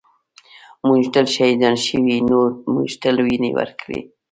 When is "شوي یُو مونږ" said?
1.85-2.89